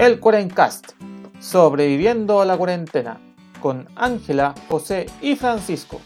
[0.00, 0.92] el Cuarencast,
[1.40, 3.20] sobreviviendo a la cuarentena,
[3.60, 6.00] con Ángela, José y Francisco.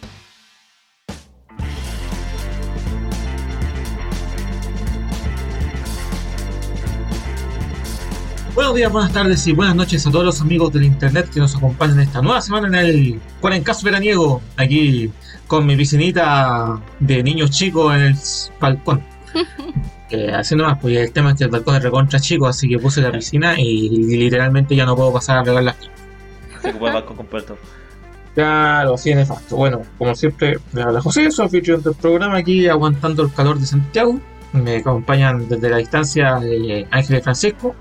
[8.57, 11.55] Buenos días, buenas tardes y buenas noches a todos los amigos del internet que nos
[11.55, 15.13] acompañan esta nueva semana en el Cuarencast veraniego, aquí
[15.47, 18.17] con mi piscinita de niños chicos en el
[18.59, 19.05] balcón.
[20.15, 22.79] Eh, así nomás, pues el tema es que el balcón es recontra chico, así que
[22.79, 25.77] puse la piscina y, literalmente ya no puedo pasar a regar las
[26.63, 27.59] Se ocupa el balcón completo.
[28.35, 29.57] Claro, así es facto.
[29.57, 33.67] Bueno, como siempre, me habla José, soy anfitrión del programa aquí aguantando el calor de
[33.67, 34.21] Santiago.
[34.53, 37.75] Me acompañan desde la distancia eh, Ángel y Francisco.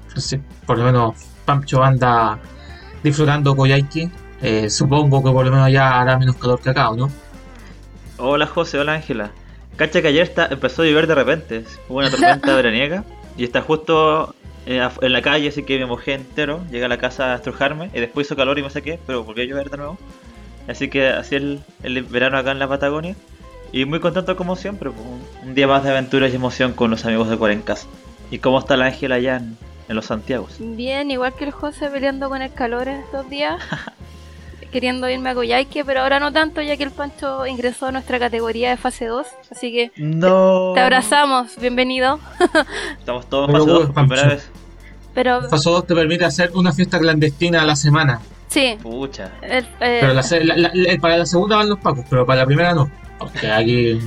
[0.66, 1.16] Por lo menos
[1.46, 2.40] Pancho anda
[3.04, 4.10] disfrutando Coyhaique.
[4.42, 7.12] Eh, supongo que por lo menos ya hará menos calor que acá, ¿no?
[8.18, 9.32] Hola José, hola Ángela.
[9.76, 11.64] Cacha que ayer está, empezó a llover de repente.
[11.90, 13.04] Hubo una tormenta veraniega
[13.38, 16.64] y está justo eh, en la calle, así que me mojé entero.
[16.72, 19.44] Llegué a la casa a estrujarme y después hizo calor y me saqué, pero volvió
[19.44, 19.98] a llover de nuevo.
[20.68, 23.16] Así que así el, el verano acá en la Patagonia.
[23.72, 25.06] Y muy contento como siempre, pues,
[25.44, 27.88] un día más de aventuras y emoción con los amigos de Cuarencas.
[28.30, 29.58] ¿Y cómo está la Ángela allá en,
[29.90, 30.58] en los Santiagos?
[30.60, 33.60] Bien, igual que el José peleando con el calor estos días.
[34.74, 38.18] queriendo irme a Coyhaique, pero ahora no tanto, ya que el Pancho ingresó a nuestra
[38.18, 39.28] categoría de fase 2.
[39.52, 40.74] Así que no.
[40.74, 42.20] te, abrazamos, bienvenido.
[43.00, 44.50] Estamos todos en fase 2 por primera vez.
[45.14, 45.48] Pero...
[45.48, 48.20] Fase 2 te permite hacer una fiesta clandestina a la semana.
[48.48, 48.76] Sí.
[48.82, 49.32] Pucha.
[49.44, 50.20] Eh, pero
[51.00, 52.90] para la segunda van los pacos, pero para la primera no.
[53.20, 54.00] Porque aquí.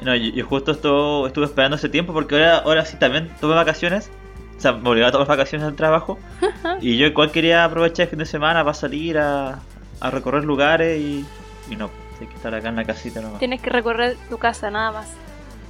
[0.00, 4.10] No, yo, justo esto, estuve esperando ese tiempo porque ahora, ahora sí también tuve vacaciones.
[4.56, 6.18] O sea, me obligaba a tomar vacaciones del trabajo.
[6.80, 9.58] y yo igual quería aprovechar el fin de semana para salir a,
[10.00, 11.24] a recorrer lugares y,
[11.70, 13.38] y no, hay que estar acá en la casita nomás.
[13.38, 15.08] Tienes que recorrer tu casa nada más.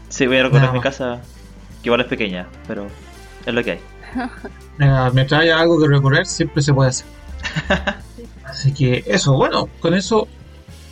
[0.08, 1.20] Sí, voy a recorrer mi casa,
[1.82, 2.86] que igual es pequeña, pero
[3.44, 3.80] es lo que hay.
[5.12, 7.06] me trae algo que recorrer, siempre se puede hacer.
[8.44, 10.28] Así que eso, bueno, con eso,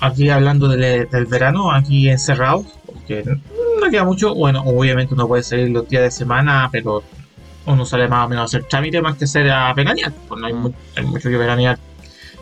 [0.00, 5.42] aquí hablando del, del verano, aquí encerrado, porque no queda mucho, bueno, obviamente uno puede
[5.42, 7.02] salir los días de semana, pero
[7.66, 10.46] uno sale más o menos a hacer trámite más que ser a veranear, pues no
[10.46, 10.74] hay, mm.
[10.96, 11.78] hay mucho que veranear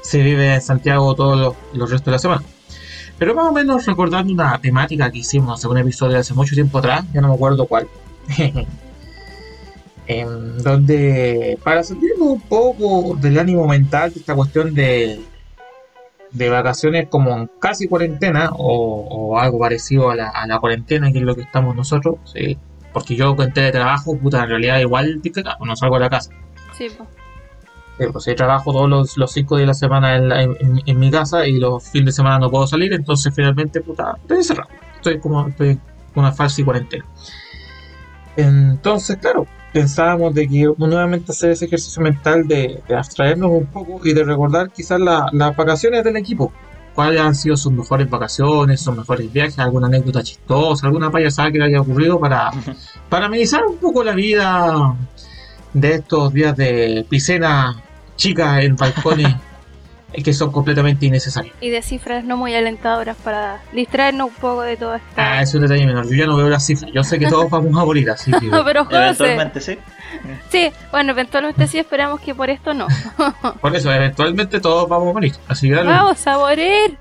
[0.03, 2.43] se vive en Santiago todos los, restos de la semana.
[3.19, 6.78] Pero más o menos recordando una temática que hicimos hace un episodio hace mucho tiempo
[6.78, 7.87] atrás, ya no me acuerdo cuál.
[10.06, 15.21] en donde para salirnos un poco del ánimo mental de esta cuestión de,
[16.33, 21.43] de vacaciones como casi cuarentena o, algo parecido a la, cuarentena que es lo que
[21.43, 22.16] estamos nosotros,
[22.93, 25.22] porque yo con teletrabajo, puta, en realidad igual
[25.60, 26.31] no salgo de la casa.
[26.77, 27.20] Sí, pues.
[28.00, 31.84] Eh, pues trabajo todos los, cinco días de la semana en, mi casa y los
[31.87, 34.71] fines de semana no puedo salir, entonces finalmente, puta, estoy encerrado.
[34.97, 35.78] Estoy como, estoy
[36.15, 37.05] una falsa y cuarentena.
[38.37, 44.15] Entonces, claro, pensábamos de que nuevamente hacer ese ejercicio mental de, abstraernos un poco y
[44.15, 46.50] de recordar quizás las vacaciones del equipo.
[46.94, 51.59] ¿Cuáles han sido sus mejores vacaciones, sus mejores viajes, alguna anécdota chistosa, alguna payasada que
[51.59, 52.50] le haya ocurrido para,
[53.10, 54.97] para amenizar un poco la vida
[55.75, 57.84] de estos días de piscina
[58.21, 59.35] chicas en balcones
[60.25, 61.55] que son completamente innecesarias.
[61.61, 65.09] Y de cifras no muy alentadoras para distraernos un poco de todo esto.
[65.17, 66.07] Ah, es un detalle menor.
[66.09, 66.91] Yo ya no veo las cifras.
[66.93, 68.51] Yo sé que todos vamos a morir, así que.
[68.65, 69.79] Pero eventualmente sí.
[70.51, 72.89] Sí, bueno, eventualmente sí, esperamos que por esto no.
[73.61, 75.33] por eso, eventualmente todos vamos a morir.
[75.49, 76.99] Así que Vamos a morir.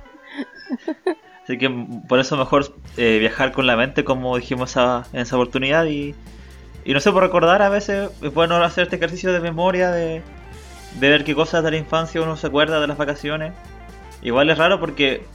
[1.44, 1.70] Así que
[2.08, 5.86] por eso mejor eh, viajar con la mente, como dijimos en esa oportunidad.
[5.86, 6.14] Y,
[6.86, 10.22] y no sé, por recordar, a veces es bueno hacer este ejercicio de memoria de
[10.96, 13.54] de ver qué cosas de la infancia uno se acuerda de las vacaciones.
[14.22, 15.26] Igual es raro porque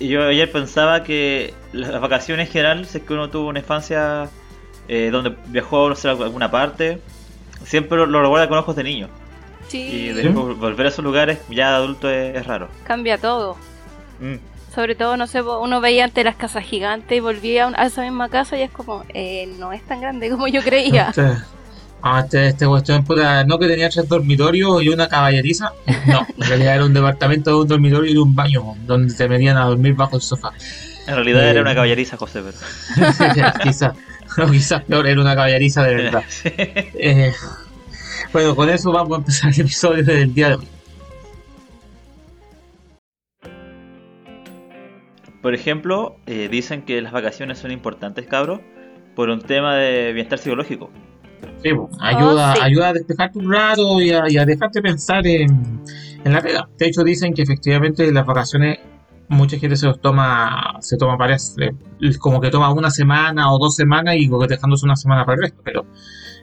[0.00, 4.28] yo ayer pensaba que las vacaciones en general, si es que uno tuvo una infancia
[4.88, 7.00] eh, donde viajó no sé, a alguna parte,
[7.64, 9.08] siempre lo, recuerda con ojos de niño.
[9.68, 10.12] Sí.
[10.14, 12.68] Y volver a esos lugares ya de adulto es, raro.
[12.84, 13.56] Cambia todo.
[14.20, 14.36] Mm.
[14.74, 18.28] Sobre todo, no sé, uno veía antes las casas gigantes y volvía a esa misma
[18.28, 21.12] casa y es como, eh, no es tan grande como yo creía.
[22.04, 25.72] Ah, este, este cuestión, puta, no que tenía tres dormitorios y una caballeriza.
[26.06, 29.56] No, en realidad era un departamento de un dormitorio y un baño donde te metían
[29.56, 30.52] a dormir bajo el sofá.
[31.06, 33.52] En realidad era eh, una caballeriza, José, pero.
[33.62, 33.94] quizás,
[34.36, 36.24] no, quizás peor, era una caballeriza de verdad.
[36.44, 37.32] Eh,
[38.32, 40.68] bueno, con eso vamos a empezar el episodio del día de hoy.
[45.40, 48.60] Por ejemplo, eh, dicen que las vacaciones son importantes, cabros,
[49.14, 50.90] por un tema de bienestar psicológico.
[51.62, 51.70] Sí,
[52.00, 55.80] ayuda, oh, ayuda a despejarte un rato y a, dejarte pensar en,
[56.24, 56.68] la vida.
[56.78, 58.78] De hecho, dicen que efectivamente las vacaciones
[59.28, 61.56] mucha gente se los toma, se toma varias,
[62.18, 65.62] como que toma una semana o dos semanas y dejándose una semana para el resto,
[65.64, 65.86] pero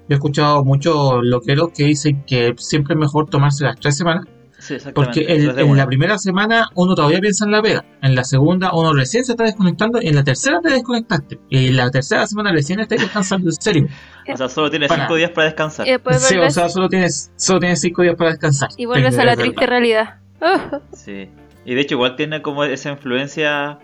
[0.08, 4.26] he escuchado muchos loqueros que dicen que siempre es mejor tomarse las tres semanas,
[4.60, 7.86] Sí, porque el- tres de en la primera semana uno todavía piensa en la pega,
[8.02, 11.40] en la segunda uno recién se está desconectando y en la tercera te desconectaste.
[11.50, 13.88] Y en la tercera semana recién estás descansando en serio.
[14.32, 15.04] O sea, solo tienes Para.
[15.04, 15.88] cinco días para descansar.
[15.88, 18.70] Y después Sí, o vuelves, sea, solo tienes, solo tienes cinco días para descansar.
[18.78, 19.44] y vuelves a la verdad.
[19.44, 20.16] triste realidad.
[20.94, 21.30] Sí.
[21.66, 23.80] Y de hecho igual tiene como esa influencia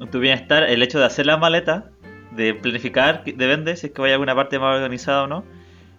[0.00, 1.90] en tu bienestar el hecho de hacer la maleta,
[2.36, 5.44] de planificar de vender, si es que vaya a alguna parte más organizada o no,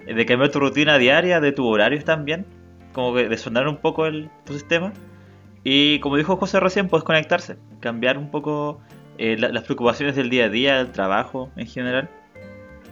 [0.05, 2.45] eh, de cambiar tu rutina diaria, de tus horarios también,
[2.97, 4.91] como que de sonar un poco el, tu sistema.
[5.63, 8.79] Y como dijo José recién, puedes conectarse, cambiar un poco
[9.19, 12.09] eh, la- las preocupaciones del día a día, del trabajo en general.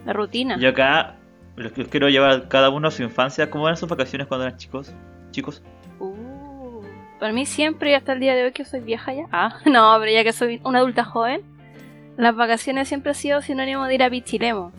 [0.04, 0.58] La rutina.
[0.60, 1.16] Yo acá
[1.56, 4.56] los, los quiero llevar cada uno a su infancia, ¿cómo eran sus vacaciones cuando eran
[4.58, 4.94] chicos?
[5.32, 5.60] Chicos.
[5.98, 6.82] Uh,
[7.18, 9.24] para mí siempre y hasta el día de hoy que soy vieja ya.
[9.32, 11.40] Ah, no, pero ya que soy una adulta joven,
[12.16, 14.70] las vacaciones siempre ha sido sinónimo de ir a Pichilemo.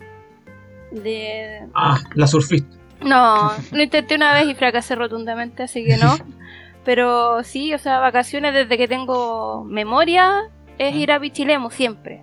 [0.90, 1.66] De...
[1.74, 2.77] Ah, la surfista.
[3.00, 6.16] No, lo intenté una vez y fracasé rotundamente, así que no.
[6.84, 10.48] Pero sí, o sea, vacaciones desde que tengo memoria
[10.78, 12.22] es ir a Pichilemo siempre.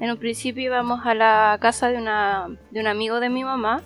[0.00, 3.82] En un principio íbamos a la casa de, una, de un amigo de mi mamá.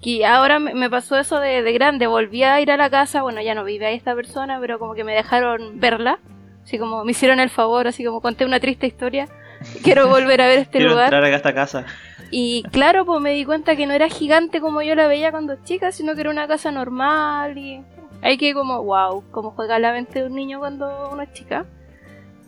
[0.00, 2.06] Y ahora me, me pasó eso de, de grande.
[2.06, 3.22] Volví a ir a la casa.
[3.22, 6.20] Bueno, ya no vive ahí esta persona, pero como que me dejaron verla.
[6.62, 9.26] Así como me hicieron el favor, así como conté una triste historia.
[9.82, 11.06] Quiero volver a ver este Quiero lugar.
[11.06, 11.86] entrar a esta casa.
[12.30, 15.56] Y claro, pues me di cuenta que no era gigante como yo la veía cuando
[15.64, 17.82] chica, sino que era una casa normal y
[18.22, 21.66] hay que como, wow, como juega la mente de un niño cuando uno es chica.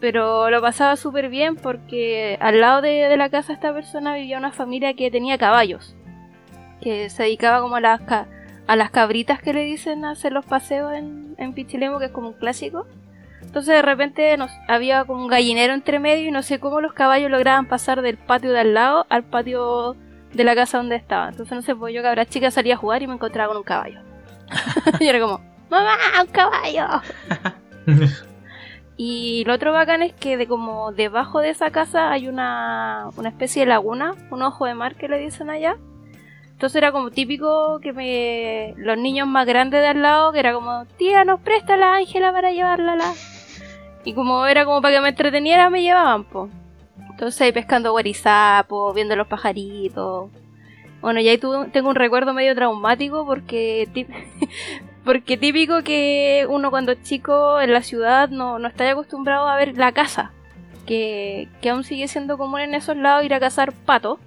[0.01, 4.39] Pero lo pasaba súper bien porque al lado de, de la casa esta persona vivía
[4.39, 5.95] una familia que tenía caballos,
[6.81, 8.01] que se dedicaba como a las,
[8.67, 12.13] a las cabritas que le dicen a hacer los paseos en, en Pichilemo, que es
[12.13, 12.87] como un clásico.
[13.43, 16.93] Entonces de repente nos, había como un gallinero entre medio y no sé cómo los
[16.93, 19.97] caballos lograban pasar del patio de al lado al patio
[20.33, 21.29] de la casa donde estaba.
[21.29, 23.65] Entonces no sé, pues yo cabra chica salía a jugar y me encontraba con un
[23.65, 24.01] caballo.
[25.01, 25.41] y era como,
[25.71, 27.03] ¡Mamá, un caballo!
[29.03, 33.31] Y lo otro bacán es que de como debajo de esa casa hay una, una
[33.31, 35.79] especie de laguna, un ojo de mar que le dicen allá.
[36.61, 40.53] Entonces era como típico que me los niños más grandes de al lado, que era
[40.53, 43.15] como, tía, nos presta la Ángela para llevarla la...
[44.05, 46.51] Y como era como para que me entreteniera, me llevaban, po.
[47.09, 50.29] Entonces ahí pescando guarizapo, viendo los pajaritos.
[51.01, 53.89] Bueno, y ahí tengo un recuerdo medio traumático porque
[55.07, 59.57] porque típico que uno cuando es chico en la ciudad no, no está acostumbrado a
[59.57, 60.33] ver la caza.
[60.85, 64.19] Que, que aún sigue siendo común en esos lados ir a cazar patos.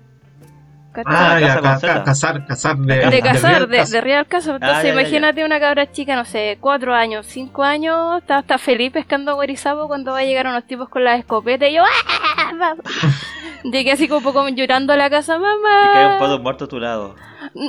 [0.94, 1.14] ¿Cachai?
[1.16, 4.26] Ah, ya, ca- ca- cazar, cazar de, De de cazar, de, de real.
[4.30, 4.92] Entonces, Ah, ya, ya, ya.
[4.94, 9.88] imagínate una cabra chica, no sé, cuatro años, cinco años, está, está feliz pescando guarizapo
[9.88, 12.76] cuando va a llegar unos tipos con las escopetas y yo, ¡ah!
[13.64, 16.20] Llegué así como un poco llorando a la casa, Y cae un mamá.
[16.20, 17.16] pato muerto a tu lado.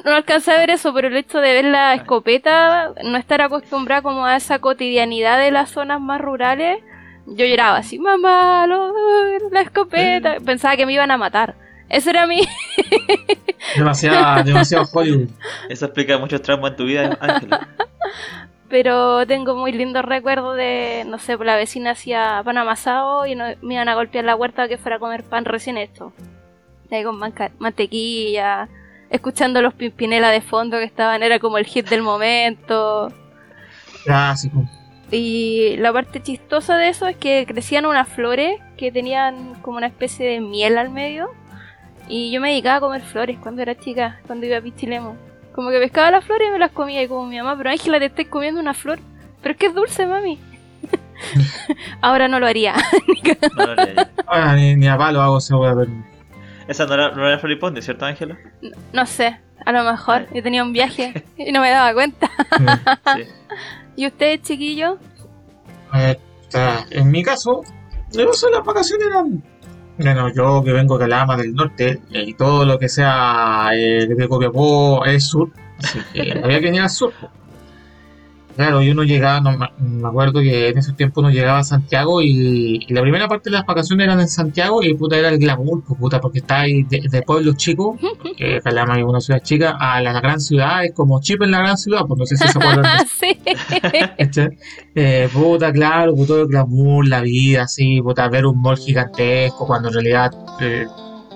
[0.04, 4.02] No alcancé a ver eso, pero el hecho de ver la escopeta, no estar acostumbrada
[4.02, 6.78] como a esa cotidianidad de las zonas más rurales,
[7.26, 8.92] yo lloraba así, mamá, lo-
[9.52, 10.36] la escopeta.
[10.44, 11.54] Pensaba que me iban a matar.
[11.94, 12.40] Eso era mi,
[13.76, 15.28] Demasiado, demasiado Hollywood.
[15.68, 17.68] Eso explica muchos traumas en tu vida, Ángela.
[18.68, 23.44] Pero tengo muy lindos recuerdos de, no sé, la vecina hacía pan amasado y no-
[23.62, 26.12] me iban a golpear la huerta que fuera a comer pan recién hecho.
[26.90, 28.68] Ahí con manca- mantequilla,
[29.10, 33.12] escuchando los Pimpinela de fondo que estaban, era como el hit del momento.
[34.04, 34.64] Clásico.
[35.10, 39.86] Y la parte chistosa de eso es que crecían unas flores que tenían como una
[39.86, 41.30] especie de miel al medio.
[42.08, 45.16] Y yo me dedicaba a comer flores cuando era chica, cuando iba a Pichilemo.
[45.54, 47.98] Como que pescaba las flores y me las comía y como mi mamá, pero Ángela,
[47.98, 48.98] te estoy comiendo una flor.
[49.40, 50.38] Pero es que es dulce, mami.
[52.00, 52.74] Ahora no lo haría.
[53.56, 54.02] No lo haría yo.
[54.26, 55.90] Ah, ni, ni a palo hago esa wea, pero.
[56.66, 58.38] Esa no era, no era Floripondio, ¿cierto, Ángela?
[58.92, 60.26] No sé, a lo mejor.
[60.32, 62.30] Yo tenía un viaje y no me daba cuenta.
[63.16, 63.22] Sí.
[63.96, 64.98] ¿Y usted, chiquillo?
[65.94, 66.18] Eh,
[66.90, 67.62] en mi caso,
[68.12, 69.42] las vacaciones eran.
[69.98, 74.06] Bueno, yo que vengo de Calama del norte, eh, y todo lo que sea eh,
[74.06, 77.12] de Copiapó es sur, así que había que venir al sur.
[78.56, 82.22] Claro, y uno llegaba, no, me acuerdo que en esos tiempos uno llegaba a Santiago
[82.22, 85.38] y, y la primera parte de las vacaciones eran en Santiago y puta era el
[85.38, 87.98] glamour, pues, puta, porque está ahí de, de pueblos chicos,
[88.36, 91.58] que Calama es una ciudad chica, a la gran ciudad, es como chip en la
[91.58, 93.38] gran ciudad, pues no sé si se acuerdan sí.
[94.96, 99.66] Eh, puta, claro, pues todo el glamour, la vida, así, puta, ver un mall gigantesco,
[99.66, 100.86] cuando en realidad eh,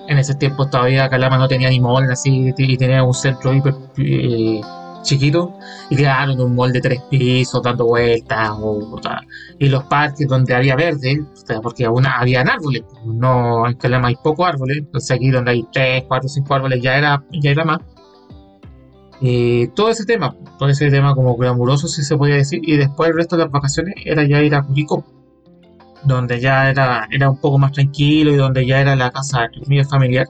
[0.07, 3.73] en ese tiempo todavía Calama no tenía ni mall, así, y tenía un centro hiper
[3.97, 4.61] eh,
[5.01, 5.53] chiquito,
[5.89, 9.21] y claro, en un mall de tres pisos, dando vueltas, o, puta,
[9.57, 11.23] y los parques donde había verde,
[11.61, 16.03] porque aún habían árboles, no, en Calama hay pocos árboles, entonces aquí donde hay tres,
[16.07, 17.79] cuatro, cinco árboles ya era, ya era más.
[19.21, 23.09] Y todo ese tema, todo ese tema como glamuroso, si se podía decir, y después
[23.09, 25.03] el resto de las vacaciones era ya ir a Curicó,
[26.03, 29.83] donde ya era, era un poco más tranquilo y donde ya era la casa mío
[29.83, 30.27] familiar,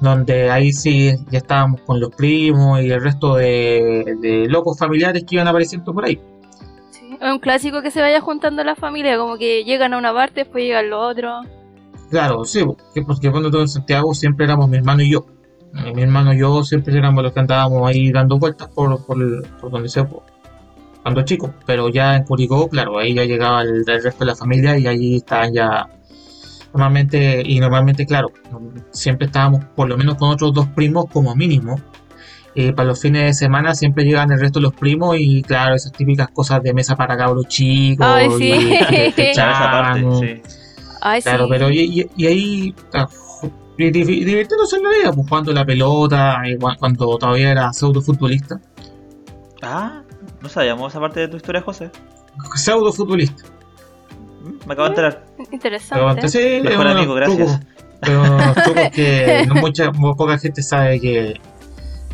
[0.00, 5.24] donde ahí sí ya estábamos con los primos y el resto de, de locos familiares
[5.26, 6.18] que iban apareciendo por ahí.
[6.90, 10.12] Sí, Es un clásico que se vaya juntando la familia, como que llegan a una
[10.12, 11.46] parte, después llegan los otros.
[12.10, 15.26] Claro, sí, porque, porque cuando todo en Santiago siempre éramos mi hermano y yo.
[15.84, 19.16] Eh, Mi hermano y yo siempre éramos los que andábamos ahí dando vueltas por, por,
[19.60, 20.22] por donde sea, por-
[21.02, 21.50] cuando chicos.
[21.66, 24.86] Pero ya en Curicó, claro, ahí ya llegaba el, el resto de la familia y
[24.88, 25.88] allí estaban ya
[26.72, 28.30] normalmente, y normalmente, claro,
[28.92, 31.80] siempre estábamos por lo menos con otros dos primos como mínimo.
[32.56, 35.76] Eh, para los fines de semana siempre llegan el resto de los primos y claro,
[35.76, 38.04] esas típicas cosas de mesa para cabros chicos.
[38.08, 38.50] Ay, sí.
[38.52, 40.52] y- que parte, sí.
[41.00, 41.50] Ay, Claro, sí.
[41.50, 43.08] pero y, y- y ahí ah,
[43.78, 46.42] divirtiéndose en la vida, pues jugando la pelota,
[46.78, 48.60] cuando todavía era pseudo futbolista.
[49.62, 50.02] Ah,
[50.42, 51.90] no sabíamos esa parte de tu historia, José.
[52.56, 53.44] Pseudo futbolista.
[54.40, 55.26] Mm, Me acabo de enterar.
[55.52, 56.28] Interesante.
[56.28, 57.60] sí, Mejor amigo, gracias.
[58.00, 58.22] pero
[58.94, 61.40] que no mucha, muy poca gente sabe que.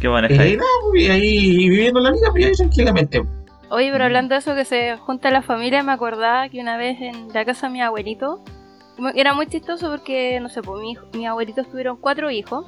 [0.01, 0.65] Qué Y maneja ahí, no,
[0.95, 3.23] y ahí viviendo la vida, pues ahí tranquilamente.
[3.71, 6.99] Oye, pero hablando de eso que se junta la familia, me acordaba que una vez
[7.01, 8.41] en la casa de mi abuelito,
[9.15, 12.65] era muy chistoso porque, no sé, pues mi, hijo- mi abuelito tuvieron cuatro hijos.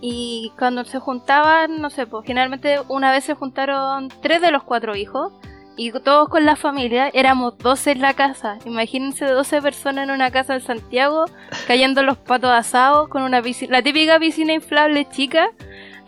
[0.00, 4.62] Y cuando se juntaban, no sé, pues generalmente una vez se juntaron tres de los
[4.64, 5.32] cuatro hijos.
[5.78, 8.58] Y todos con la familia, éramos 12 en la casa.
[8.64, 11.26] Imagínense 12 personas en una casa en Santiago,
[11.66, 15.48] cayendo los patos asados, con una piscina, la típica piscina inflable chica.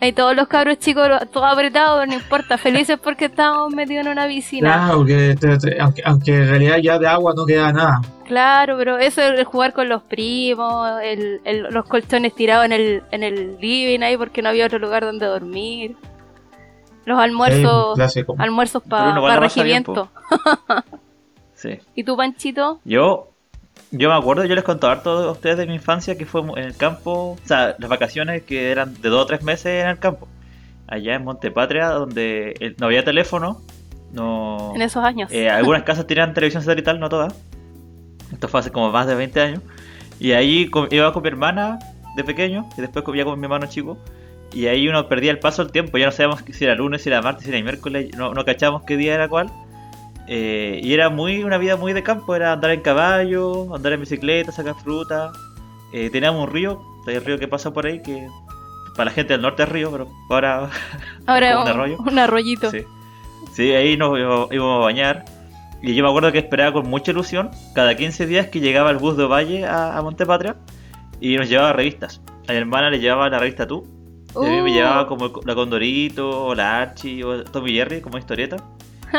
[0.01, 4.27] Ahí todos los cabros chicos, todos apretados, no importa, felices porque estábamos metidos en una
[4.27, 4.73] piscina.
[4.73, 5.35] Claro, porque
[5.79, 8.01] aunque, aunque en realidad ya de agua no queda nada.
[8.25, 13.03] Claro, pero eso de jugar con los primos, el, el- los colchones tirados en el,
[13.11, 15.95] en el living ahí porque no había otro lugar donde dormir.
[17.09, 18.35] Los almuerzos, clásico.
[18.37, 20.09] almuerzos para bien, regimiento.
[21.55, 21.79] Sí.
[21.93, 22.79] ¿Y tú, Panchito?
[22.85, 23.31] Yo,
[23.91, 26.59] yo me acuerdo, yo les contaba harto a ustedes de mi infancia que fue en
[26.59, 29.97] el campo, o sea, las vacaciones que eran de dos o tres meses en el
[29.97, 30.29] campo.
[30.87, 33.59] Allá en Montepatria, donde eh, no había teléfono,
[34.13, 34.71] no...
[34.75, 35.31] En esos años.
[35.33, 37.33] Eh, algunas casas tenían televisión satelital, no todas.
[38.31, 39.63] Esto fue hace como más de 20 años.
[40.19, 41.79] Y ahí iba con mi hermana
[42.15, 43.97] de pequeño y después comía con mi hermano chico.
[44.53, 45.97] Y ahí uno perdía el paso del tiempo.
[45.97, 48.15] Ya no sabíamos si era lunes, si era martes, si era miércoles.
[48.17, 49.51] No, no cachábamos qué día era cuál.
[50.27, 52.35] Eh, y era muy una vida muy de campo.
[52.35, 55.31] Era andar en caballo, andar en bicicleta, sacar fruta.
[55.93, 58.27] Eh, teníamos un río, hay un río que pasa por ahí que
[58.95, 60.69] para la gente del norte es río, pero ahora
[61.25, 61.97] Ahora un arroyo.
[61.99, 62.69] un arroyito.
[62.69, 62.83] Sí.
[63.53, 65.25] Sí, ahí nos íbamos íbamos a bañar.
[65.81, 68.97] Y yo me acuerdo que esperaba con mucha ilusión cada 15 días que llegaba el
[68.97, 70.55] bus de Valle a, a Montepatria
[71.21, 72.21] y nos llevaba revistas.
[72.47, 73.87] A mi hermana le llevaba la revista Tú.
[74.35, 77.73] Y a mí me Uh, llevaba como el- la Condorito, o la Archie, o Tommy
[77.73, 78.57] Jerry como historieta.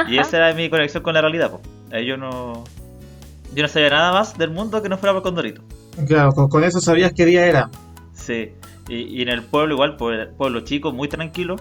[0.09, 1.51] Y esa era mi conexión con la realidad.
[1.51, 1.61] po.
[1.93, 2.65] Ahí yo no.
[3.55, 5.63] Yo no sabía nada más del mundo que no fuera por Condorito.
[6.07, 7.69] Claro, con, con eso sabías qué día era.
[8.15, 8.51] Sí,
[8.89, 11.57] y, y en el pueblo igual, pues pueblo chico, muy tranquilo.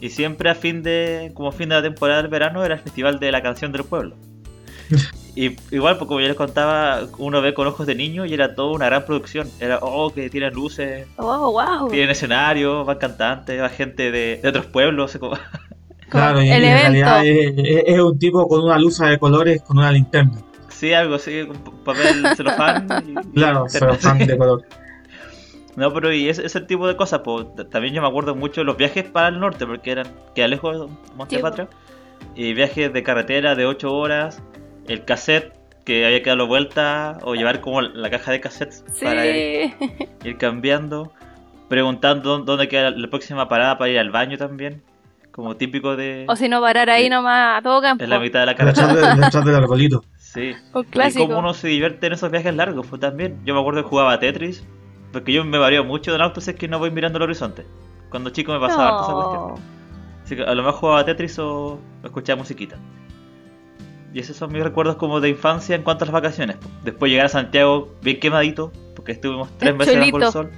[0.00, 3.18] Y siempre a fin de, como fin de la temporada del verano, era el festival
[3.18, 4.16] de la canción del pueblo.
[5.34, 8.54] Y igual, pues como yo les contaba, uno ve con ojos de niño y era
[8.54, 9.48] toda una gran producción.
[9.60, 11.88] Era, oh, que tienen luces, Oh, wow.
[11.88, 15.16] tienen escenario, van cantantes, va gente de, de otros pueblos.
[15.18, 15.38] como-
[16.10, 16.82] Claro, y, el y en evento.
[16.82, 20.32] realidad es, es- es un tipo con una luz de colores con una linterna.
[20.68, 22.86] Sí, algo así, con papel celofán.
[23.06, 24.62] y- Claro, pero fan de color.
[25.74, 28.66] No, pero y ese, ese tipo de cosas, pues también yo me acuerdo mucho de
[28.66, 31.66] los viajes para el norte, porque eran queda lejos de Montepatria.
[32.34, 34.42] Y viajes de carretera de 8 horas,
[34.88, 35.52] el cassette
[35.84, 39.04] que había que darlo vuelta, o llevar como la caja de cassettes Sí.
[39.04, 39.26] para
[40.24, 41.12] ir cambiando,
[41.68, 44.82] preguntando dó- dónde queda la próxima parada para ir al baño también,
[45.32, 48.04] como típico de O si no, parar ahí nomás a todo campo.
[48.04, 48.94] en la mitad de la carretera.
[48.94, 50.04] de- detrás del arbolito.
[50.32, 50.52] Sí.
[50.72, 51.26] Un Y clásico.
[51.26, 53.38] cómo uno se divierte en esos viajes largos, pues también.
[53.44, 54.64] Yo me acuerdo que jugaba a Tetris,
[55.12, 57.66] porque yo me varío mucho del auto si es que no voy mirando el horizonte.
[58.08, 59.40] Cuando chico me pasaba harto esa cuestión.
[59.48, 59.54] No.
[60.24, 62.76] Así que a lo mejor jugaba a Tetris o escuchaba musiquita.
[64.14, 66.56] Y esos son mis recuerdos como de infancia en cuanto a las vacaciones.
[66.84, 70.50] Después llegar a Santiago bien quemadito, porque estuvimos tres meses bajo el sol.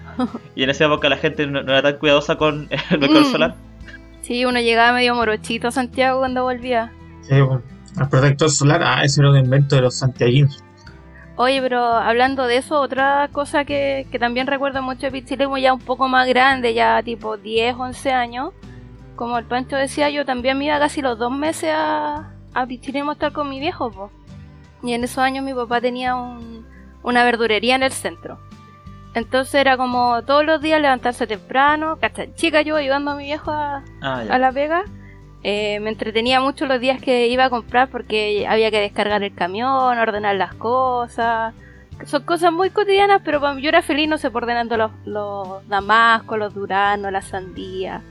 [0.56, 3.32] Y en esa época la gente no, no era tan cuidadosa con el bloqueador Mm.
[3.32, 3.54] solar.
[4.22, 6.92] Sí, uno llegaba medio morochito a Santiago cuando volvía.
[7.22, 7.62] Sí, bueno,
[8.00, 10.64] el protector solar, ah, ese era un invento de los santiaguinos.
[11.36, 15.74] Oye, pero hablando de eso, otra cosa que, que también recuerdo mucho de Pichilemu ya
[15.74, 18.52] un poco más grande, ya tipo 10, 11 años.
[19.16, 23.10] Como el Pancho decía, yo también me iba casi los dos meses a, a Pichilemu
[23.10, 24.10] a estar con mi viejo, po.
[24.82, 26.66] Y en esos años mi papá tenía un-
[27.02, 28.38] una verdurería en el centro.
[29.14, 32.34] Entonces era como todos los días levantarse temprano, ¿cachai?
[32.34, 34.82] Chica yo ayudando a mi viejo a, Ah, a la pega.
[35.42, 39.34] Eh, me entretenía mucho los días que iba a comprar porque había que descargar el
[39.34, 41.54] camión, ordenar las cosas.
[42.06, 46.38] Son cosas muy cotidianas, pero yo era feliz, no sé, por ordenando los, los damascos,
[46.38, 48.02] los duranos, las sandías.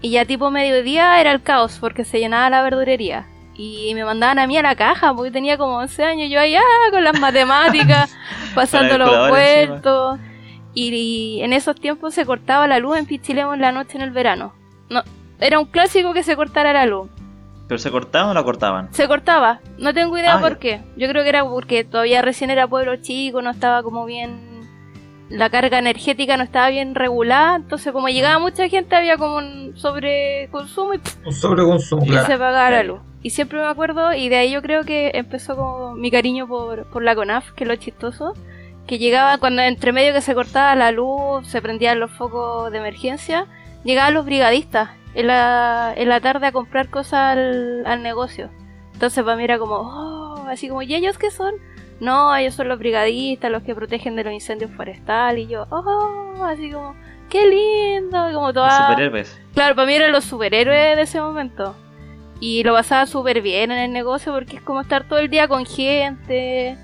[0.00, 3.26] Y ya tipo mediodía era el caos porque se llenaba la verdurería.
[3.54, 6.30] Y me mandaban a mí a la caja porque tenía como 11 años.
[6.30, 8.16] Yo allá con las matemáticas,
[8.54, 10.18] pasando los vueltos.
[10.72, 14.02] Y, y en esos tiempos se cortaba la luz en Pichilemo en la noche en
[14.02, 14.54] el verano.
[14.88, 15.02] No,
[15.40, 17.08] era un clásico que se cortara la luz.
[17.68, 18.92] ¿Pero se cortaban o la cortaban?
[18.92, 20.80] Se cortaba, no tengo idea Ah, por qué.
[20.96, 24.49] Yo creo que era porque todavía recién era pueblo chico, no estaba como bien.
[25.30, 29.72] La carga energética no estaba bien regulada, entonces como llegaba mucha gente había como un
[29.76, 32.26] sobreconsumo y, Un sobreconsumo, y claro.
[32.26, 33.00] se apagaba la luz.
[33.22, 36.86] Y siempre me acuerdo, y de ahí yo creo que empezó como mi cariño por,
[36.90, 38.34] por la CONAF, que es lo chistoso,
[38.86, 42.78] que llegaba cuando entre medio que se cortaba la luz, se prendían los focos de
[42.78, 43.46] emergencia,
[43.84, 48.50] llegaban los brigadistas en la, en la tarde a comprar cosas al, al negocio.
[48.94, 51.54] Entonces para mí era como, oh, así como, ¿y ellos qué son?
[52.00, 55.44] No, ellos son los brigadistas, los que protegen de los incendios forestales.
[55.44, 56.94] Y yo, oh, así como,
[57.28, 58.30] qué lindo.
[58.30, 58.88] y Como Los toda...
[58.88, 59.40] superhéroes.
[59.54, 61.76] Claro, para mí eran los superhéroes de ese momento.
[62.40, 65.46] Y lo pasaba súper bien en el negocio porque es como estar todo el día
[65.46, 66.76] con gente.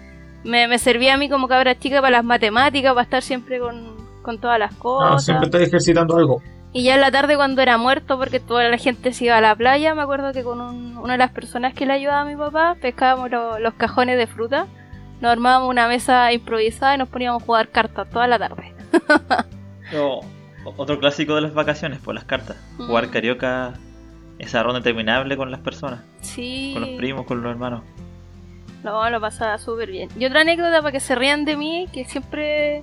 [0.44, 3.96] Me, me servía a mí como cabra chica para las matemáticas, para estar siempre con,
[4.22, 5.24] con todas las Ah, cosas.
[5.24, 6.42] siempre estás ejercitando algo.
[6.74, 9.40] Y ya en la tarde cuando era muerto, porque toda la gente se iba a
[9.40, 12.24] la playa, me acuerdo que con un- una de las personas que le ayudaba a
[12.26, 14.66] mi papá, pescábamos lo- los cajones de fruta,
[15.20, 18.72] nos armábamos una mesa improvisada y nos poníamos a jugar cartas toda la tarde.
[20.76, 22.56] Otro clásico de las vacaciones, pues las cartas.
[22.76, 23.10] Jugar Mm.
[23.10, 23.74] carioca,
[24.38, 26.72] esa ronda interminable con las personas, Sí.
[26.74, 27.82] con los primos, con los hermanos.
[28.82, 30.08] No, lo pasaba súper bien.
[30.18, 32.82] Y otra anécdota para que se rían de mí, que siempre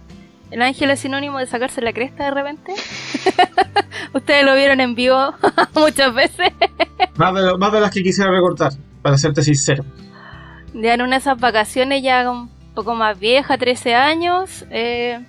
[0.51, 2.73] el ángel es sinónimo de sacarse la cresta de repente.
[4.13, 5.33] Ustedes lo vieron en vivo
[5.75, 6.51] muchas veces.
[7.15, 8.71] Más de, lo- más de las que quisiera recortar,
[9.01, 9.83] para serte sincero.
[10.73, 15.23] Ya en una de esas vacaciones, ya un poco más vieja, 13 años, eh,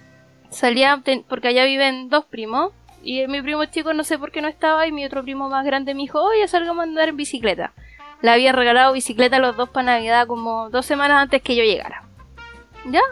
[0.50, 4.48] salía, porque allá viven dos primos, y mi primo chico no sé por qué no
[4.48, 7.72] estaba, y mi otro primo más grande me dijo, oye, salgamos a andar en bicicleta.
[8.22, 11.62] Le había regalado bicicleta a los dos para Navidad como dos semanas antes que yo
[11.62, 12.04] llegara.
[12.86, 13.02] ¿Ya?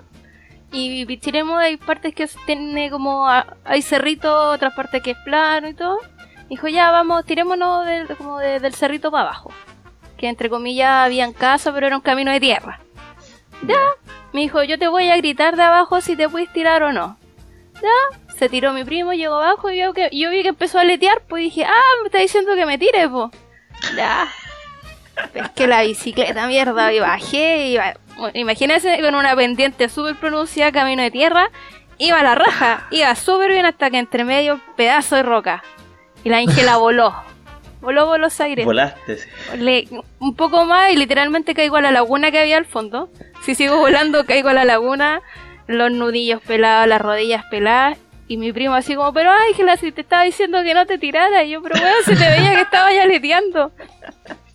[0.72, 5.74] Y Pichiremo hay partes que tiene como, hay cerrito, otras partes que es plano y
[5.74, 5.98] todo.
[6.48, 9.50] Dijo, ya, vamos, tirémonos del, como de- del cerrito para abajo
[10.22, 12.78] que entre comillas habían casa, pero era un camino de tierra.
[13.66, 13.80] Ya,
[14.32, 17.18] me dijo, yo te voy a gritar de abajo si te puedes tirar o no.
[17.74, 20.84] Ya, se tiró mi primo, llegó abajo y vio que, yo vi que empezó a
[20.84, 23.32] letear, pues dije, ah, me está diciendo que me tire, pues.
[23.96, 24.28] Ya.
[25.34, 30.70] Es que la bicicleta, mierda, y bajé, iba, bueno, imagínense con una pendiente súper pronunciada,
[30.70, 31.50] camino de tierra,
[31.98, 35.64] iba a la raja, iba súper bien hasta que entre medio pedazo de roca.
[36.22, 37.12] Y la Ángela voló.
[37.82, 39.18] Voló por los aires Volaste.
[39.18, 39.28] sí.
[39.58, 39.88] le-
[40.20, 43.10] un poco más y literalmente caigo a la laguna que había al fondo.
[43.44, 45.20] Si sigo volando, caigo a la laguna,
[45.66, 47.98] los nudillos pelados, las rodillas peladas.
[48.28, 51.44] Y mi primo así como, pero Ángela, si te estaba diciendo que no te tirara.
[51.44, 53.72] Y yo, pero bueno, se te veía que estaba ya leteando.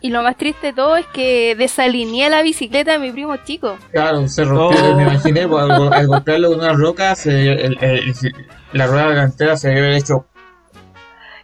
[0.02, 3.78] Y lo más triste de todo es que desalineé la bicicleta de mi primo chico.
[3.92, 4.96] Claro, se rompió, Oh.
[4.96, 8.14] me imaginé, pues, al, al golpearlo con una roca, se- el- el-
[8.74, 10.26] la rueda delantera se había hecho.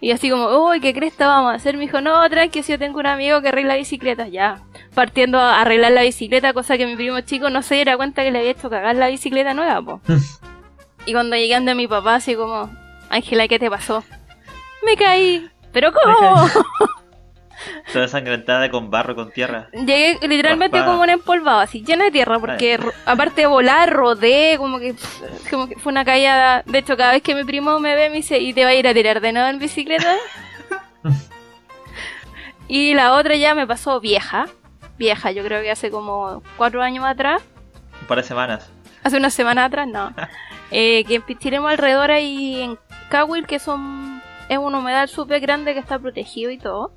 [0.03, 1.77] Y así como, uy, ¿qué cresta vamos a hacer?
[1.77, 4.29] Me dijo, no, tranqui, si yo tengo un amigo que arregla bicicletas.
[4.29, 4.61] Ya,
[4.93, 8.29] partiendo a arreglar la bicicleta, cosa que mi primo chico no se diera cuenta que
[8.29, 10.01] le había hecho cagar la bicicleta nueva, po.
[11.05, 12.69] y cuando llegué ante mi papá, así como,
[13.09, 14.03] Ángela, ¿qué te pasó?
[14.85, 15.49] Me caí.
[15.71, 16.47] ¿Pero cómo?
[17.91, 19.69] Toda ensangrentada con barro, con tierra.
[19.71, 20.85] Llegué literalmente Raspada.
[20.85, 24.95] como un empolvado, así llena de tierra, porque aparte de volar, rodé, como que,
[25.49, 26.63] como que fue una caída.
[26.65, 28.73] De hecho, cada vez que mi primo me ve, me dice, ¿y te va a
[28.73, 30.15] ir a tirar de nuevo en bicicleta?
[32.67, 34.47] y la otra ya me pasó vieja,
[34.97, 37.41] vieja, yo creo que hace como cuatro años atrás,
[38.01, 38.69] Un par de semanas.
[39.03, 40.13] hace una semana atrás, no.
[40.75, 45.79] Eh, que en alrededor ahí en Cawil, que son es un humedal súper grande que
[45.79, 46.91] está protegido y todo.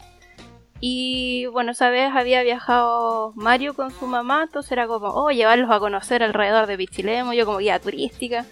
[0.89, 5.69] Y bueno, esa vez había viajado Mario con su mamá, entonces era como, oh, llevarlos
[5.69, 8.45] a conocer alrededor de Pichilemo, yo como guía turística.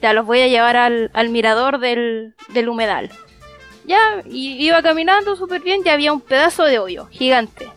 [0.00, 3.10] Ya los voy a llevar al, al mirador del, del humedal.
[3.84, 7.68] Ya, y iba caminando súper bien, ya había un pedazo de hoyo gigante.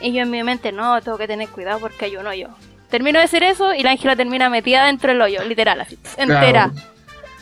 [0.00, 2.48] Y yo en mi mente, no, tengo que tener cuidado porque hay un hoyo.
[2.88, 6.70] Termino de hacer eso y la Ángela termina metida dentro del hoyo, literal, así, entera.
[6.70, 6.88] Claro.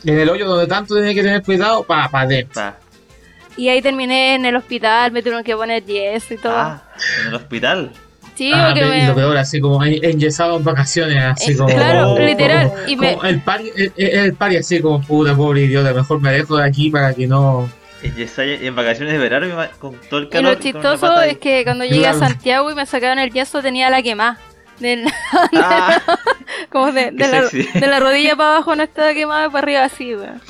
[0.05, 2.55] En el hoyo donde tanto tenía que tener cuidado, pa, pa dentro.
[2.55, 2.86] Pa.
[3.57, 6.53] Y ahí terminé en el hospital, me tuvieron que poner yeso y todo.
[6.57, 6.83] Ah,
[7.23, 7.90] en el hospital.
[8.35, 11.57] Sí, Ah, porque me- y lo peor, así como en- enyesado en vacaciones, así Eh,
[11.57, 11.71] como.
[11.75, 15.01] claro, como- literal, como- y me- como el pari, el, el- el pari así como
[15.01, 17.66] puta pobre idiota, mejor me dejo de aquí para que no.
[18.03, 19.47] Y, y en vacaciones de verano,
[19.79, 20.45] con todo el Y calor.
[20.45, 21.31] lo y una chistoso ahí.
[21.31, 22.27] es que cuando llegué a Claro.
[22.29, 24.38] Santiago y me sacaban el yeso tenía la quemada.
[24.81, 25.07] Del-
[25.55, 25.99] Ah,
[26.71, 29.85] como de, de la, de la rodilla para abajo no estaba quemada y para arriba
[29.85, 30.42] así, weón.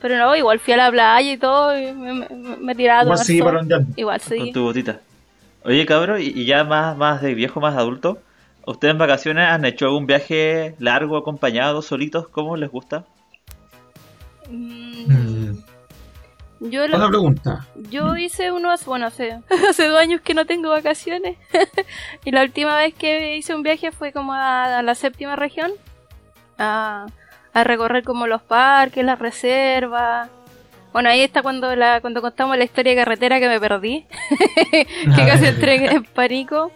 [0.00, 3.04] Pero no, igual fui a la playa y todo y me, me, me tiraba a
[3.04, 3.92] Igual seguí parrandeando.
[3.96, 4.52] Igual con sí.
[4.52, 5.00] tu botita.
[5.64, 8.18] Oye, cabrón, y, y ya más, más de viejo, más de adulto,
[8.66, 12.28] ¿ustedes en vacaciones han hecho algún viaje largo, acompañado, solitos?
[12.28, 13.04] ¿Cómo les gusta?
[14.50, 15.58] Mm, Mm,
[16.60, 17.66] Yo, lo- pregunta.
[17.74, 19.38] yo hice unos, bueno, hace,
[19.70, 21.36] hace dos años que no tengo vacaciones.
[22.24, 25.70] y la última vez que hice un viaje fue como a, a la séptima región.
[26.58, 27.06] A,
[27.54, 30.28] a recorrer como los parques, las reservas.
[30.92, 34.06] Bueno, ahí está cuando la, cuando contamos la historia de carretera que me perdí.
[34.70, 34.86] que
[35.26, 36.70] casi entré en pánico.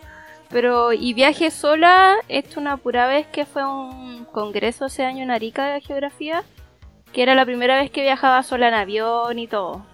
[0.51, 5.31] Pero, y viaje sola, esto una pura vez que fue un congreso ese año en
[5.31, 6.43] Arica de geografía,
[7.15, 9.87] que era la primera vez que viajaba sola en avión y todo.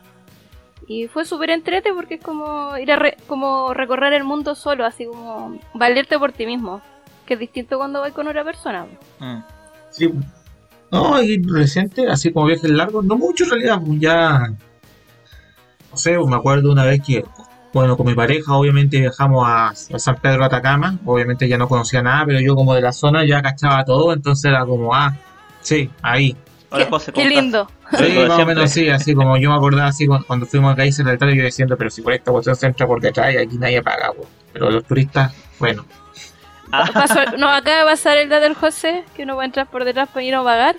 [0.88, 4.84] Y fue súper entrete porque es como ir a re- como recorrer el mundo solo,
[4.84, 6.80] así como valerte por ti mismo.
[7.24, 8.86] Que es distinto cuando vas con otra persona.
[9.20, 9.38] Mm.
[9.90, 10.10] Sí.
[10.90, 14.52] No, y reciente, así como viajes largos, no mucho en realidad, pues ya.
[15.90, 17.24] No sé, pues me acuerdo una vez que,
[17.72, 21.68] bueno, con mi pareja, obviamente viajamos a, a San Pedro de Atacama, obviamente ya no
[21.68, 25.14] conocía nada, pero yo como de la zona ya cachaba todo, entonces era como, ah,
[25.60, 26.36] sí, ahí.
[26.70, 27.70] Hola, qué lindo.
[27.96, 30.76] Sí, más o menos así, así como yo me acordaba así cuando, cuando fuimos a
[30.76, 33.38] Caíces del Altar, yo diciendo, pero si por esta cuestión se entra por detrás y
[33.38, 34.28] aquí nadie paga, pues.
[34.52, 35.84] pero los turistas, bueno.
[36.72, 39.66] Ah, Pasó- nos acaba de pasar el dato del José, que uno va a entrar
[39.70, 40.76] por detrás para ir a pagar.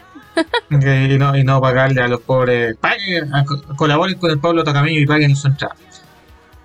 [0.69, 2.75] y no, y no pagarle a los pobres.
[2.78, 3.43] Paguen, a-
[3.75, 5.75] colaboren con el pueblo Tacameño y paguen su entrada.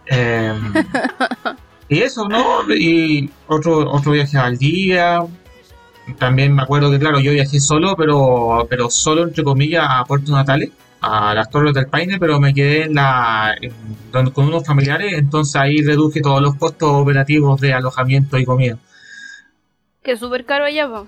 [0.07, 0.53] Eh,
[1.89, 2.63] y eso, ¿no?
[2.75, 5.21] Y otro, otro viaje al día.
[6.19, 10.33] También me acuerdo que, claro, yo viajé solo, pero, pero solo, entre comillas, a Puerto
[10.33, 13.73] Natales, a las Torres del Paine, pero me quedé en la, en-
[14.31, 18.77] con unos familiares, entonces ahí reduje todos los costos operativos de alojamiento y comida.
[20.05, 21.07] Que es súper caro allá, po.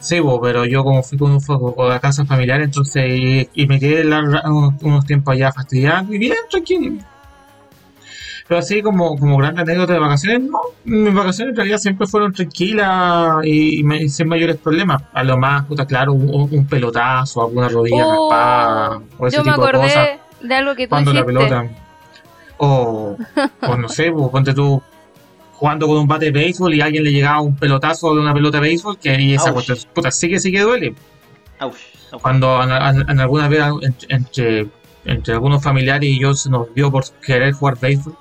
[0.00, 3.48] Sí, bo, pero yo como fui con, un fue con la casa familiar, entonces y,
[3.54, 6.96] y me quedé la- unos, unos tiempos allá fastidiando y bien, tranquilo.
[8.48, 12.32] Pero así como, como gran anécdota de vacaciones, no, mis vacaciones en realidad siempre fueron
[12.32, 15.02] tranquilas y, me- sin mayores problemas.
[15.12, 19.44] A lo más, puta, claro, un, un pelotazo, alguna rodilla Oh, raspada, o ese Yo
[19.44, 21.66] me tipo de cosas, acordé de algo que tú cuando la pelota.
[22.58, 23.16] O,
[23.68, 24.82] o no sé, bo, ponte tú
[25.62, 28.34] jugando con un bate de béisbol y a alguien le llegaba un pelotazo de una
[28.34, 30.92] pelota de béisbol que y esa cuestión, puta, sí que sí que duele.
[32.20, 34.66] Cuando en, en- en alguna vez en- entre,
[35.04, 38.16] entre algunos familiares y yo se nos vio por querer jugar béisbol.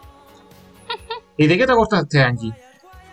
[1.35, 2.53] ¿Y de qué te acordaste, Angie?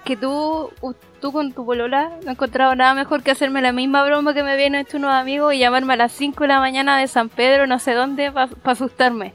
[0.05, 4.05] Que tú, u- tú con tu polola no encontraba nada mejor que hacerme la misma
[4.05, 6.99] broma que me habían hecho unos amigos y llamarme a las 5 de la mañana
[6.99, 9.33] de San Pedro, no sé dónde, para asustarme.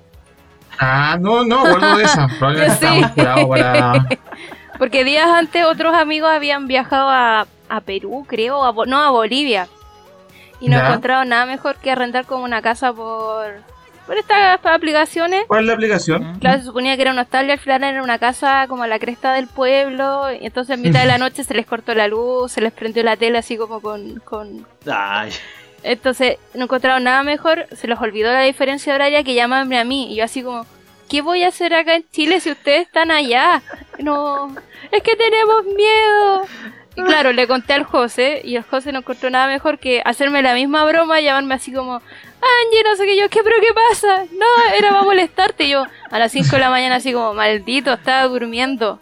[0.77, 2.27] Ah, no, no, acuerdo de esa.
[2.37, 2.85] Probablemente Sí.
[2.85, 4.07] estábamos curados para.
[4.77, 9.67] Porque días antes otros amigos habían viajado a, a Perú, creo, a no, a Bolivia.
[10.59, 13.53] Y no encontraron nada mejor que arrendar como una casa por,
[14.05, 15.43] por estas aplicaciones.
[15.47, 16.39] ¿Cuál es la aplicación?
[16.39, 18.87] Claro, se suponía que era un hostal y al final era una casa como a
[18.87, 20.31] la cresta del pueblo.
[20.31, 23.03] Y entonces en mitad de la noche se les cortó la luz, se les prendió
[23.03, 24.19] la tele así como con...
[24.19, 24.65] con...
[24.89, 25.31] Ay,
[25.83, 30.13] Entonces no encontraron nada mejor, se les olvidó la diferencia horaria que llamarme a mí.
[30.13, 30.65] Y yo así como,
[31.13, 33.61] ¿qué voy a hacer acá en Chile si ustedes están allá?
[33.99, 34.51] No,
[34.91, 36.41] es que tenemos miedo.
[36.95, 40.41] Y claro, le conté al José y el José no encontró nada mejor que hacerme
[40.41, 44.25] la misma broma, llamarme así como, Angie, no sé qué yo, ¿qué, pero qué pasa?
[44.31, 45.65] No, era para molestarte.
[45.65, 48.97] Y yo a las 5 de la mañana así como, maldito, estaba durmiendo.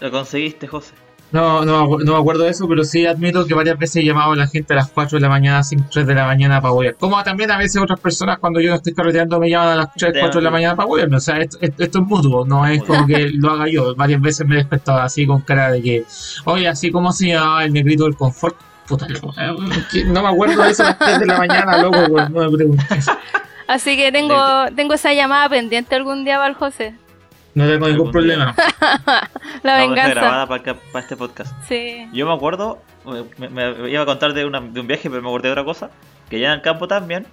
[0.00, 0.92] lo conseguiste, José.
[1.30, 4.32] No, no, no me acuerdo de eso, pero sí admito que varias veces he llamado
[4.32, 6.72] a la gente a las 4 de la mañana, 5, 3 de la mañana para
[6.72, 6.94] volver.
[6.96, 9.92] Como también a veces otras personas cuando yo no estoy carreteando me llaman a las
[9.94, 11.16] 3, 4 de la mañana para volverme.
[11.18, 13.94] O sea, esto, esto- es mutuo, no es como que lo haga yo.
[13.94, 16.04] Varias veces me he despertado así con cara de que,
[16.46, 18.56] oye, así como se llamaba el negrito del confort.
[18.86, 21.98] Puta, loco, eh, no me acuerdo de eso a las 3 de la mañana, loco,
[22.08, 23.06] weón, no me preguntes.
[23.68, 24.34] Así que tengo,
[24.74, 26.94] tengo esa llamada pendiente algún día para el José.
[27.58, 28.54] No tengo ningún Algún problema.
[28.94, 29.28] La Vamos
[29.62, 30.14] a dejar venganza.
[30.20, 31.54] grabada para, acá- para este podcast.
[31.68, 32.08] Sí.
[32.12, 32.78] Yo me acuerdo,
[33.38, 35.64] me, me iba a contar de, una- de un viaje, pero me acordé de otra
[35.64, 35.90] cosa,
[36.30, 37.26] que ya en el campo también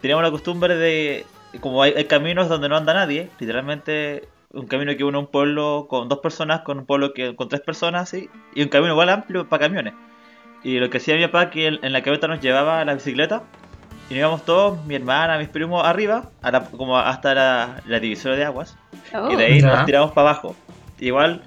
[0.00, 1.26] teníamos la costumbre de,
[1.60, 5.86] como hay, hay caminos donde no anda nadie, literalmente un camino que une un pueblo
[5.88, 8.28] con dos personas, con un pueblo que con tres personas, ¿sí?
[8.54, 9.94] y un camino igual amplio para camiones.
[10.62, 12.94] Y lo que hacía mi papá, que en, en la camioneta nos llevaba a la
[12.94, 13.42] bicicleta,
[14.10, 18.00] y nos íbamos todos, mi hermana, mis primos, arriba, a la- como hasta la, la
[18.00, 18.76] divisoria de aguas,
[19.14, 19.30] Oh.
[19.30, 19.68] y de ahí Ya.
[19.76, 20.56] nos tiramos para abajo.
[21.00, 21.42] Igual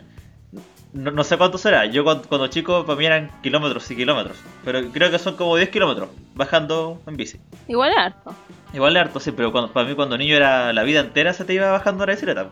[0.94, 1.86] No, no sé cuánto será.
[1.86, 4.38] Yo cuando, cuando chico para mí eran kilómetros y kilómetros.
[4.66, 7.40] Pero creo que son como 10 kilómetros bajando en bici.
[7.68, 8.34] Igual es harto.
[8.74, 11.44] Igual de harto, sí, pero cuando, para mí cuando niño era la vida entera se
[11.46, 12.48] te iba bajando la bicicleta.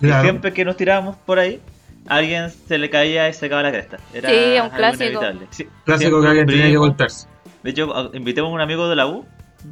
[0.00, 0.22] Y Claro.
[0.22, 1.60] siempre que nos tirábamos por ahí,
[2.06, 3.96] alguien se le caía y se acababa la cresta.
[4.12, 5.20] Era Sí, un clásico.
[5.50, 7.26] Sí, Clásico que alguien tenía que golpearse.
[7.64, 9.24] De hecho, invitemos a un amigo de la U.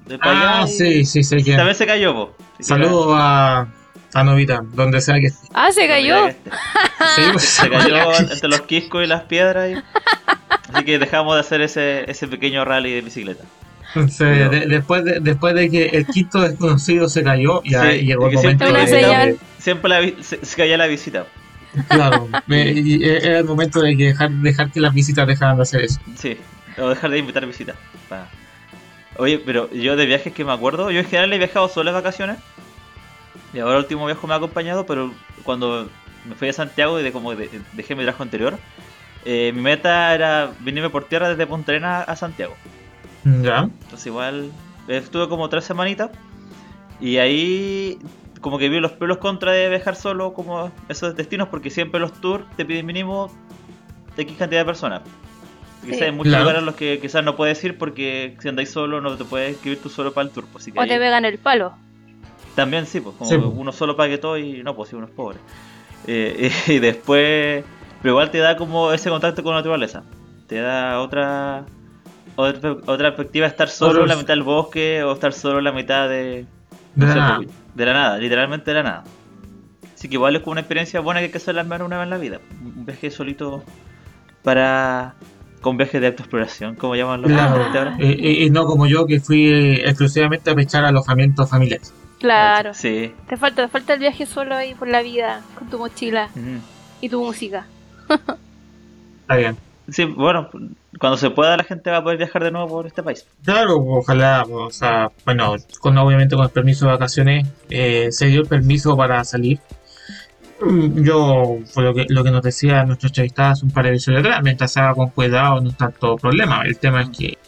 [0.07, 1.55] De para Ah, allá y sí, sí, sé que.
[1.55, 2.37] También se cayó, po.
[2.61, 3.69] Saludos a,
[4.15, 5.47] a Novita, donde sea que esté.
[5.53, 6.27] Ah, se cayó.
[6.29, 6.51] este.
[7.15, 9.71] Sí, pues, Se cayó entre los quiscos y las piedras.
[9.71, 9.75] y-
[10.73, 13.45] Así que dejamos de hacer ese, ese pequeño rally de bicicleta.
[13.95, 18.29] Entonces, de- después, de, después de que el quinto desconocido se cayó, ya Sí, llegó
[18.29, 19.37] el momento siempre- de.
[19.59, 21.27] Siempre la se, se caía la visita.
[21.89, 22.71] Claro, me-
[23.05, 26.01] era el momento de que dejar, dejar que las visitas dejaran de hacer eso.
[26.17, 26.39] Sí,
[26.79, 27.77] o dejar de invitar visitas.
[28.09, 28.29] Pa-
[29.19, 31.97] Oye, pero yo de viajes que me acuerdo, yo en general he viajado solo en
[31.97, 32.39] vacaciones.
[33.53, 35.89] Y ahora el último viaje me ha acompañado, pero cuando
[36.25, 38.59] me fui a Santiago y de como de- dejé mi trabajo anterior,
[39.25, 42.57] eh, mi meta era venirme por tierra desde Punta Arenas a Santiago.
[43.43, 44.51] Ya, Entonces igual
[44.89, 46.11] eh, estuve como tres semanitas
[47.01, 47.99] y ahí
[48.41, 52.13] como que vi los pelos contra de viajar solo como esos destinos porque siempre los
[52.21, 53.31] tours te piden mínimo
[54.17, 55.03] de X cantidad de personas.
[55.83, 56.05] Quizás Sí.
[56.05, 56.45] hay muchos Claro.
[56.45, 59.81] lugares los que quizás no puedes ir porque si andáis solo no te puedes escribir
[59.83, 60.47] tú solo para el tour.
[60.53, 61.75] Pues, así que O te pegan el palo.
[62.55, 63.51] también sí, pues como Sí, pues.
[63.55, 65.39] uno solo pague todo y no, pues si uno es pobre.
[66.07, 67.65] Eh, y después,
[68.01, 70.03] pero igual te da como ese contacto con la naturaleza.
[70.47, 71.65] Te da otra
[72.37, 75.65] otra, otra perspectiva de estar solo en la mitad del bosque o estar solo en
[75.65, 76.47] la mitad de,
[76.95, 77.41] de no sé, nada.
[77.75, 79.05] de la nada, literalmente de la nada.
[79.95, 81.97] Así que igual es como una experiencia buena que hay que hacerla al menos una
[81.99, 82.41] vez en la vida.
[82.61, 83.63] Un viaje solito
[84.43, 85.15] para...
[85.63, 87.73] con viaje de autoexploración, como llaman los Claro.
[87.73, 87.97] de ahora.
[87.99, 91.95] Y, y- y no como yo que fui eh, exclusivamente a pechar alojamientos familiares.
[92.21, 92.75] Claro.
[92.75, 93.13] Sí.
[93.29, 96.29] Te falta, te falta el viaje solo ahí por la vida, con tu mochila
[97.01, 97.67] y tu música.
[99.23, 99.57] Está bien.
[99.89, 100.49] Sí, bueno,
[101.01, 103.27] cuando se pueda la gente va a poder viajar de nuevo por este país.
[103.45, 108.43] Claro, ojalá, o sea, bueno, con obviamente con el permiso de vacaciones, eh, se dio
[108.43, 109.59] el permiso para salir.
[110.65, 113.91] Mm, Yo, por lo que, lo que nos decía nuestro entrevistado hace un par de
[113.91, 116.63] episodios atrás, mientras se haga con cuidado no es tanto problema.
[116.65, 117.39] El tema es que,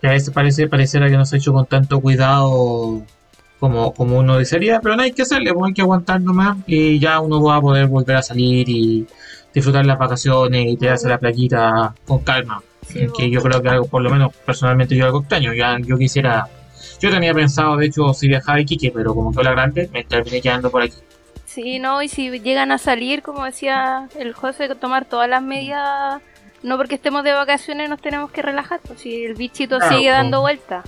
[0.00, 3.02] que a veces parece pareciera que no se ha hecho con tanto cuidado
[3.60, 6.98] como, como uno desearía, pero no hay que hacerle, pues hay que aguantar nomás y
[6.98, 9.06] ya uno va a poder volver a salir y
[9.54, 13.86] disfrutar las vacaciones y tirarse la playita con calma Sí, que yo creo que algo,
[13.86, 15.52] por lo menos personalmente yo algo extraño.
[15.54, 16.46] Ya, yo quisiera,
[17.00, 20.04] yo tenía pensado de hecho si viajaba a Iquique, pero como que la grande me
[20.04, 20.96] terminé quedando por aquí.
[21.56, 26.20] Sí, no, y si llegan a salir, como decía el José, tomar todas las medidas,
[26.62, 30.10] no porque estemos de vacaciones nos tenemos que relajar, pues si el bichito Claro, sigue
[30.10, 30.58] dando pues.
[30.58, 30.84] vueltas.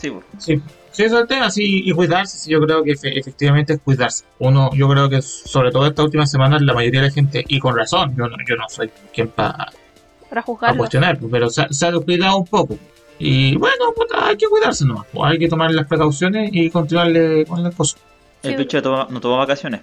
[0.00, 0.24] Sí, pues.
[0.38, 3.72] Sí, sí, eso es el tema, sí, y cuidarse, sí, yo creo que efe- efectivamente
[3.72, 4.24] es cuidarse.
[4.38, 7.58] Uno, yo creo que sobre todo esta última semana la mayoría de la gente, y
[7.58, 9.66] con razón, yo no, yo no soy quien para
[10.28, 10.78] para juzgarlo.
[10.78, 12.78] cuestionar, pues, pero se, se ha descuidado un poco.
[13.18, 17.44] Y bueno, puta, hay que cuidarse nomás, pues, hay que tomar las precauciones y continuarle
[17.46, 18.00] con las cosas.
[18.44, 18.56] El Sí.
[18.58, 19.80] bicho no toma vacaciones.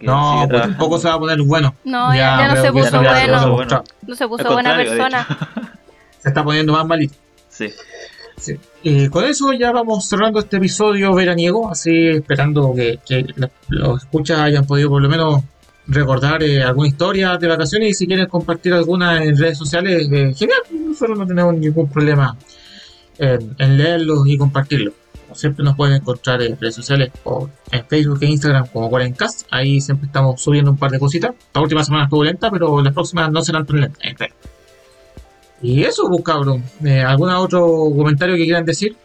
[0.00, 1.74] No, pues tampoco se va a poner bueno.
[1.84, 3.84] No, ya, ya no se puso se bueno.
[4.06, 5.26] No se puso buena persona.
[6.18, 7.14] Se está poniendo más malito.
[7.48, 7.72] Sí.
[8.36, 8.58] Sí.
[8.82, 12.98] Y con eso ya vamos cerrando este episodio veraniego, así esperando que,
[13.68, 15.42] los escuchas hayan podido por lo menos
[15.86, 20.34] recordar eh, alguna historia de vacaciones y si quieren compartir alguna en redes sociales, eh,
[20.36, 22.36] genial, nosotros no tenemos ningún problema
[23.16, 24.94] en, en leerlos y compartirlos.
[25.34, 29.80] Siempre nos pueden encontrar en redes sociales o en Facebook e Instagram como Cuarencast, ahí
[29.80, 31.34] siempre estamos subiendo un par de cositas.
[31.54, 34.28] La última semana estuvo lenta, pero las próximas no serán tan lentas.
[35.60, 36.62] Y eso, pues cabrón.
[36.84, 38.96] Eh, ¿Algún otro comentario que quieran decir?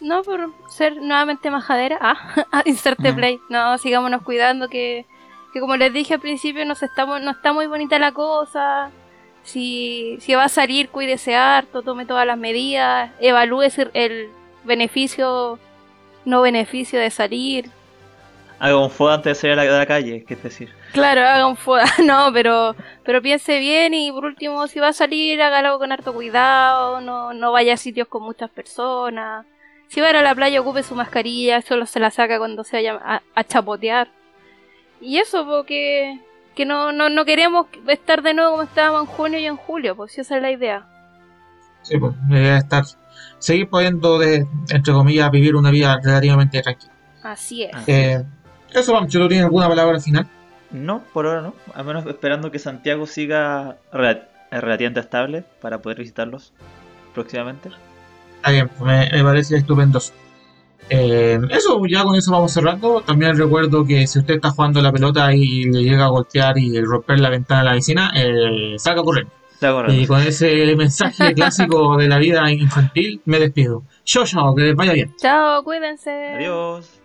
[0.00, 1.98] No, por ser nuevamente majadera.
[2.00, 3.16] Ah, inserte Ujú.
[3.16, 3.38] play.
[3.48, 5.06] No, sigámonos cuidando que,
[5.54, 8.12] que como les dije al principio, no, se está, mu- no está muy bonita la
[8.12, 8.90] cosa.
[9.42, 13.62] Si, si va a salir, cuídese harto, tome todas las medidas, evalúe
[13.94, 14.28] el
[14.64, 15.58] beneficio,
[16.24, 17.70] no beneficio de salir.
[18.58, 20.72] Haga un foda antes de salir a la, calle, que es decir.
[20.92, 22.74] Claro, haga un foda, no, pero,
[23.04, 27.34] pero piense bien y por último, si va a salir, hágalo con harto cuidado, no,
[27.34, 29.46] no vaya a sitios con muchas personas.
[29.88, 32.64] Si va a ir a la playa, ocupe su mascarilla, solo se la saca cuando
[32.64, 34.08] se vaya a, a chapotear.
[35.00, 36.18] Y eso, porque
[36.54, 39.96] que no, no, no queremos estar de nuevo como estábamos en junio y en julio,
[39.96, 40.86] pues si esa es la idea.
[41.84, 42.84] Sí, pues, la idea es estar,
[43.38, 46.92] seguir pudiendo, de, entre comillas, vivir una vida relativamente tranquila.
[47.22, 47.70] Así es.
[47.86, 48.24] Eh,
[48.72, 50.26] eso, vamos, ¿tú tienes alguna palabra al final?
[50.72, 51.54] No, por ahora no.
[51.74, 56.52] Al menos esperando que Santiago siga rela- relativamente estable para poder visitarlos
[57.14, 57.70] próximamente.
[58.36, 60.12] Está bien, pues, me, me parece estupendoso.
[60.90, 63.00] Eh, eso, ya con eso vamos cerrando.
[63.02, 66.78] También recuerdo que si usted está jugando la pelota y le llega a golpear y
[66.82, 69.32] romper la ventana de la vecina, eh, salga a correcto.
[69.88, 73.82] Y con ese mensaje clásico de la vida infantil, me despido.
[74.04, 75.14] Yo, yo, que les vaya bien.
[75.16, 76.10] Chao, cuídense.
[76.10, 77.03] Adiós.